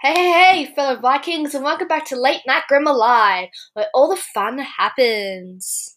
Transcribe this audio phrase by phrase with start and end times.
[0.00, 4.08] Hey, hey, hey, fellow Vikings, and welcome back to Late Night Grammar Live, where all
[4.08, 5.92] the fun happens.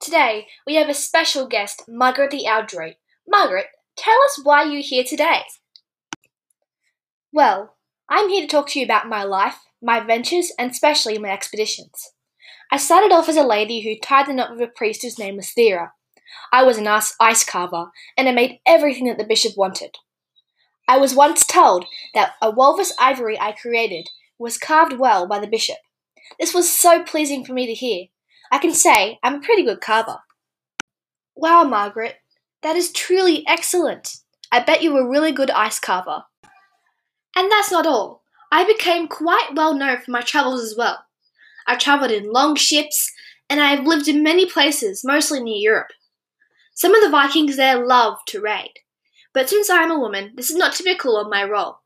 [0.00, 2.94] Today, we have a special guest, Margaret the Adroit.
[3.28, 3.66] Margaret,
[3.98, 5.42] tell us why you're here today.
[7.34, 7.76] Well,
[8.08, 12.12] I'm here to talk to you about my life, my adventures, and especially my expeditions.
[12.70, 15.36] I started off as a lady who tied the knot with a priest whose name
[15.36, 15.90] was Thera.
[16.50, 19.96] I was an ice carver, and I made everything that the bishop wanted.
[20.88, 25.46] I was once told that a walrus ivory I created was carved well by the
[25.46, 25.78] bishop.
[26.38, 28.06] This was so pleasing for me to hear.
[28.50, 30.18] I can say I'm a pretty good carver.
[31.34, 32.16] Wow, Margaret,
[32.62, 34.16] that is truly excellent.
[34.50, 36.24] I bet you were really good ice carver.
[37.34, 38.22] And that's not all.
[38.50, 41.06] I became quite well known for my travels as well.
[41.66, 43.10] I travelled in long ships,
[43.48, 45.92] and I have lived in many places, mostly near Europe.
[46.74, 48.72] Some of the Vikings there loved to raid.
[49.34, 51.78] But since I am a woman, this is not typical of my role.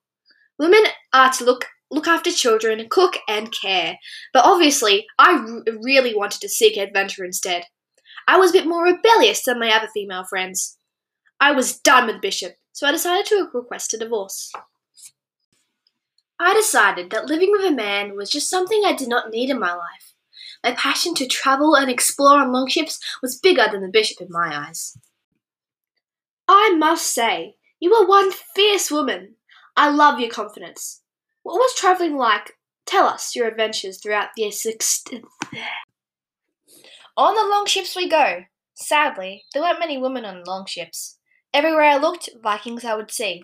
[0.58, 3.98] Women are to look look after children, cook, and care.
[4.32, 7.64] But obviously, I r- really wanted to seek adventure instead.
[8.26, 10.78] I was a bit more rebellious than my other female friends.
[11.38, 14.52] I was done with the Bishop, so I decided to request a divorce.
[16.40, 19.58] I decided that living with a man was just something I did not need in
[19.58, 20.14] my life.
[20.64, 24.66] My passion to travel and explore on longships was bigger than the bishop in my
[24.66, 24.96] eyes.
[26.48, 29.34] I must say, you are one fierce woman.
[29.76, 31.02] I love your confidence.
[31.42, 32.52] What was travelling like?
[32.86, 35.04] Tell us your adventures throughout the six.
[37.16, 38.44] On the longships we go.
[38.74, 41.18] Sadly, there weren't many women on the longships.
[41.52, 43.42] Everywhere I looked, Vikings I would see.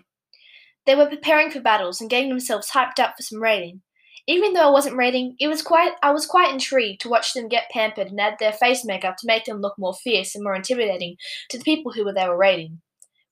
[0.85, 3.81] They were preparing for battles and getting themselves hyped up for some raiding.
[4.27, 7.49] Even though I wasn't raiding, it was quite I was quite intrigued to watch them
[7.49, 10.55] get pampered and add their face makeup to make them look more fierce and more
[10.55, 11.17] intimidating
[11.49, 12.81] to the people who were they were raiding.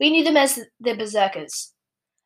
[0.02, 1.74] We knew them as the Berserkers.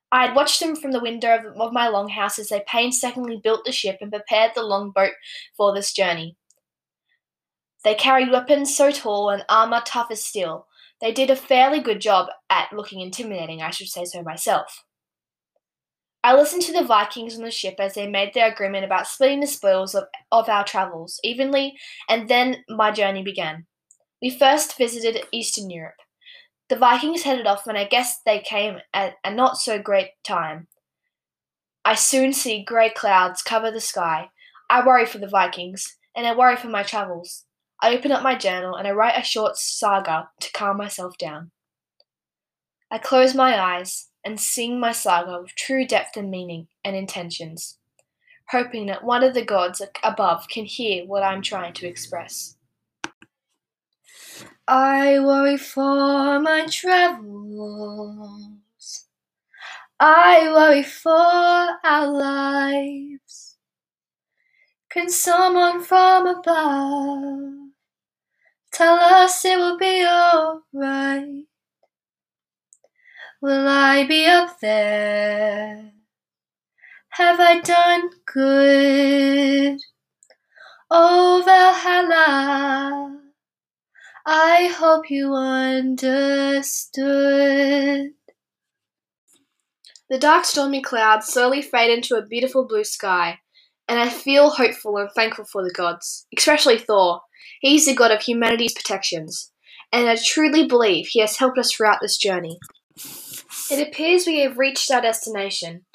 [0.09, 3.73] I had watched them from the window of, my longhouse as they painstakingly built the
[3.73, 5.11] ship and prepared the longboat
[5.57, 6.37] for this journey.
[7.83, 10.67] They carried weapons so tall and armor tough as steel.
[11.01, 14.85] They did a fairly good job at looking intimidating, I should say so myself.
[16.23, 19.41] I listened to the Vikings on the ship as they made their agreement about splitting
[19.41, 21.77] the spoils of, of our travels evenly,
[22.07, 23.65] and then my journey began.
[24.21, 25.95] We first visited Eastern Europe.
[26.67, 30.67] The Vikings headed off, and I guess they came at a not so great time.
[31.83, 34.29] I soon see grey clouds cover the sky.
[34.69, 37.45] I worry for the Vikings, and I worry for my travels.
[37.81, 41.51] I open up my journal and I write a short saga to calm myself down.
[42.89, 47.77] I close my eyes and sing my saga with true depth and meaning and intentions,
[48.49, 52.54] hoping that one of the gods above can hear what I am trying to express.
[54.67, 58.49] I worry for my travels.
[59.99, 63.57] I worry for our lives.
[64.89, 67.69] Can someone from above
[68.71, 71.45] tell us it will be alright?
[73.41, 75.91] Will I be up there?
[77.09, 79.79] Have I done good?
[80.89, 83.24] Oh, Valhalla.
[84.27, 87.03] I hope you understood.
[90.09, 93.37] The dark, stormy clouds slowly fade into a beautiful blue sky,
[93.87, 97.21] and I feel hopeful and thankful for the gods, especially Thor.
[97.61, 99.51] He's the god of humanity's protections,
[99.91, 102.57] and I truly believe he has helped us throughout this journey.
[103.69, 105.85] It appears we have reached our destination.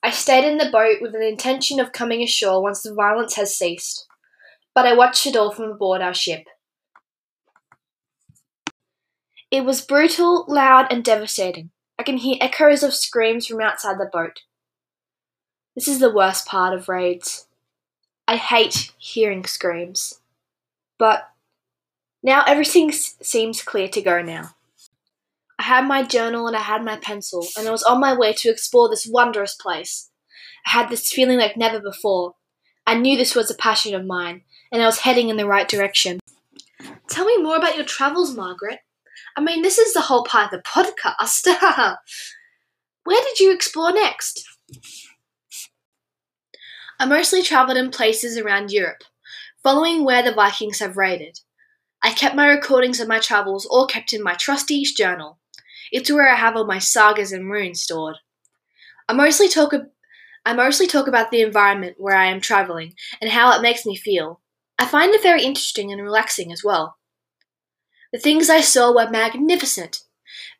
[0.00, 3.56] I stayed in the boat with an intention of coming ashore once the violence has
[3.56, 4.06] ceased,
[4.76, 6.44] but I watched it all from aboard our ship.
[9.50, 11.70] It was brutal, loud, and devastating.
[11.98, 14.42] I can hear echoes of screams from outside the boat.
[15.74, 17.46] This is the worst part of raids.
[18.28, 20.20] I hate hearing screams.
[20.98, 21.30] But
[22.22, 24.54] now everything seems clear to go now.
[25.58, 28.32] I had my journal and I had my pencil, and I was on my way
[28.34, 30.10] to explore this wondrous place.
[30.64, 32.34] I had this feeling like never before.
[32.86, 34.42] I knew this was a passion of mine,
[34.72, 36.20] and I was heading in the right direction.
[37.08, 38.78] Tell me more about your travels, Margaret.
[39.40, 41.46] I mean, this is the whole part of the podcast.
[43.04, 44.46] Where did you explore next?
[46.98, 49.02] I mostly travelled in places around Europe,
[49.62, 51.38] following where the Vikings have raided.
[52.02, 55.38] I kept my recordings of my travels all kept in my trusty journal.
[55.90, 58.16] It's where I have all my sagas and runes stored.
[59.08, 59.72] I mostly talk
[60.44, 62.92] I mostly talk about the environment where I am traveling
[63.22, 64.42] and how it makes me feel.
[64.78, 66.98] I find it very interesting and relaxing as well.
[68.12, 70.02] The things I saw were magnificent.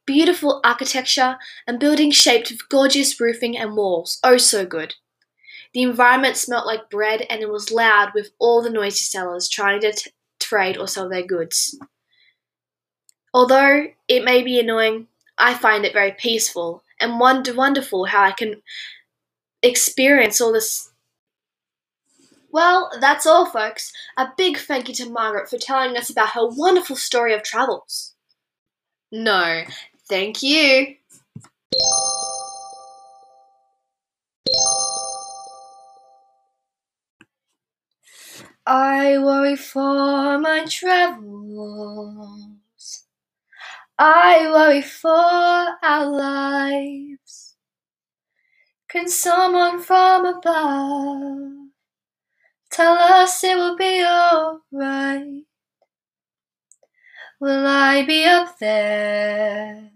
[0.07, 4.19] beautiful architecture, and buildings shaped with gorgeous roofing and walls.
[4.25, 4.97] Oh, so good.
[5.75, 9.81] The environment smelt like bread and it was loud with all the noisy sellers trying
[9.83, 11.79] to t- trade or sell their goods.
[13.35, 15.09] Although it may be annoying,
[15.39, 18.63] I find it very peaceful and wonder- wonderful how I can
[19.63, 20.90] experience all this.
[22.53, 23.93] Well, that's all, folks.
[24.17, 28.15] A big thank you to Margaret for telling us about her wonderful story of travels.
[29.13, 29.65] No,
[30.09, 30.97] thank you.
[38.67, 42.49] I worry for my travels.
[43.99, 47.57] I worry for our lives.
[48.89, 51.60] Can someone from above
[52.81, 55.45] tell us it will be alright?
[57.39, 59.91] Will I be up there?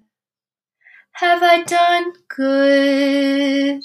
[1.12, 3.80] Have I done good?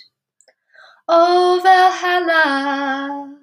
[1.08, 3.38] Oh, Valhalla.